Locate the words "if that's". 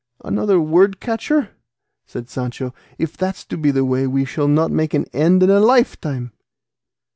2.97-3.45